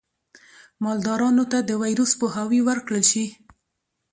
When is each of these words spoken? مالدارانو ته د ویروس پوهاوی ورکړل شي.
مالدارانو 0.83 1.43
ته 1.51 1.57
د 1.63 1.71
ویروس 1.81 2.11
پوهاوی 2.19 2.59
ورکړل 2.63 3.03
شي. 3.11 3.25